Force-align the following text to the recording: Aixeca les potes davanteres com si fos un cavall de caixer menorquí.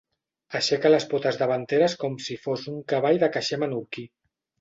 Aixeca 0.59 0.91
les 0.93 1.03
potes 1.11 1.37
davanteres 1.41 1.95
com 2.03 2.15
si 2.29 2.37
fos 2.45 2.63
un 2.73 2.79
cavall 2.95 3.21
de 3.25 3.31
caixer 3.37 3.61
menorquí. 3.65 4.07